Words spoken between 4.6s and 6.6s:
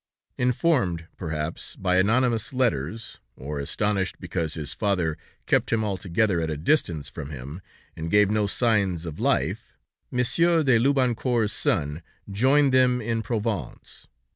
father kept him altogether at a